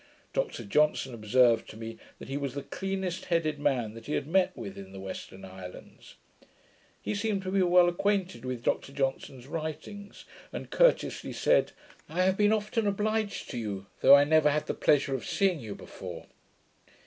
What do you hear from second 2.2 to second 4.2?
he was the cleanest headed man that he